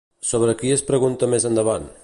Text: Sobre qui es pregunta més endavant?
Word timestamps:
Sobre 0.29 0.55
qui 0.61 0.71
es 0.77 0.83
pregunta 0.89 1.31
més 1.35 1.49
endavant? 1.51 1.91